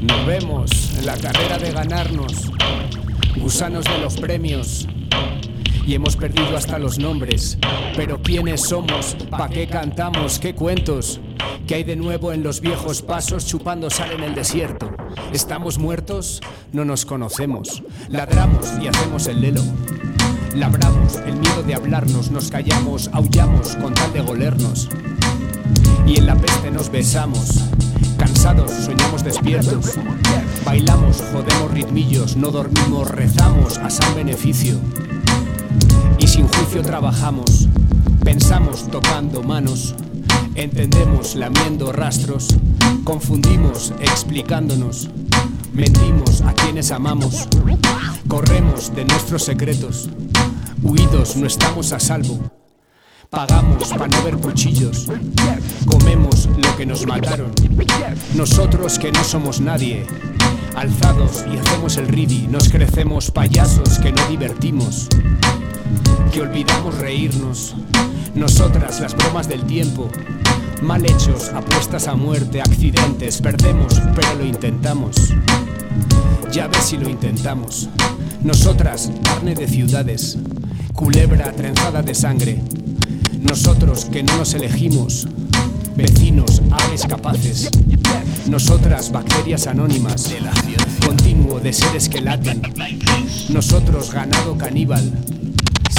[0.00, 2.52] Nos vemos en la carrera de ganarnos,
[3.36, 4.86] gusanos de los premios.
[5.86, 7.58] Y hemos perdido hasta los nombres.
[7.96, 9.16] Pero ¿quiénes somos?
[9.28, 10.38] ¿Pa' qué cantamos?
[10.38, 11.20] ¿Qué cuentos?
[11.66, 14.90] ¿Qué hay de nuevo en los viejos pasos chupando sal en el desierto?
[15.32, 16.40] ¿Estamos muertos?
[16.72, 17.82] No nos conocemos.
[18.08, 19.62] Ladramos y hacemos el lelo.
[20.54, 24.88] Labramos el miedo de hablarnos, nos callamos, aullamos con tal de golernos.
[26.06, 27.64] Y en la peste nos besamos.
[28.38, 29.98] Soñamos despiertos.
[30.64, 34.78] Bailamos, jodemos ritmillos, no dormimos, rezamos a san beneficio.
[36.20, 37.66] Y sin juicio trabajamos,
[38.22, 39.96] pensamos tocando manos,
[40.54, 42.54] entendemos lamiendo rastros,
[43.02, 45.10] confundimos explicándonos,
[45.72, 47.48] mentimos a quienes amamos,
[48.28, 50.08] corremos de nuestros secretos,
[50.84, 52.38] huidos no estamos a salvo.
[53.30, 55.06] Pagamos para no ver cuchillos.
[55.84, 57.52] Comemos lo que nos mataron.
[58.34, 60.06] Nosotros que no somos nadie.
[60.74, 62.46] Alzados y hacemos el ridi.
[62.48, 65.08] Nos crecemos payasos que no divertimos.
[66.32, 67.74] Que olvidamos reírnos.
[68.34, 70.08] Nosotras las bromas del tiempo.
[70.80, 73.42] Mal hechos, apuestas a muerte, accidentes.
[73.42, 75.34] Perdemos, pero lo intentamos.
[76.50, 77.90] Ya ves si lo intentamos.
[78.42, 80.38] Nosotras, carne de ciudades.
[80.94, 82.62] Culebra trenzada de sangre.
[83.42, 85.26] Nosotros que no nos elegimos,
[85.96, 87.70] vecinos, aves capaces.
[88.48, 90.32] Nosotras, bacterias anónimas,
[91.04, 92.62] continuo de seres que laten.
[93.50, 95.12] Nosotros, ganado caníbal,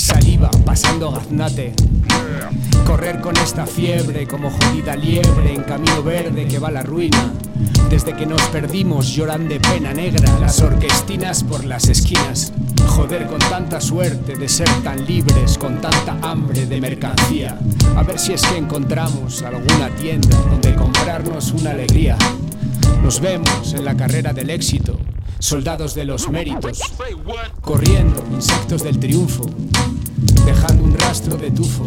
[0.00, 1.74] saliva pasando gaznate.
[2.86, 7.32] Correr con esta fiebre como jodida liebre en camino verde que va a la ruina.
[7.90, 12.52] Desde que nos perdimos lloran de pena negra las orquestinas por las esquinas.
[12.86, 16.18] Joder con tanta suerte de ser tan libres, con tanta
[16.68, 17.58] de mercancía.
[17.96, 22.16] A ver si es que encontramos alguna tienda donde comprarnos una alegría.
[23.02, 24.98] Nos vemos en la carrera del éxito,
[25.38, 26.80] soldados de los méritos,
[27.60, 29.46] corriendo, insectos del triunfo,
[30.44, 31.86] dejando un rastro de tufo.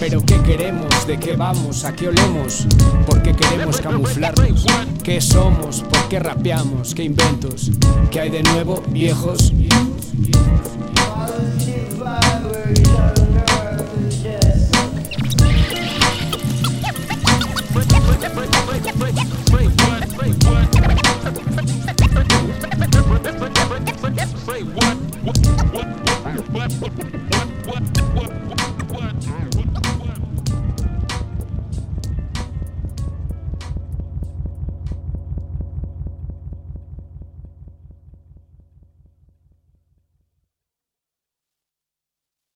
[0.00, 1.06] Pero ¿qué queremos?
[1.06, 1.84] ¿De qué vamos?
[1.84, 2.66] ¿A qué olemos?
[3.06, 4.64] ¿Por qué queremos camuflarnos?
[5.02, 5.82] ¿Qué somos?
[5.82, 6.94] ¿Por qué rapeamos?
[6.94, 7.70] ¿Qué inventos?
[8.10, 8.82] ¿Qué hay de nuevo?
[8.88, 9.52] Viejos.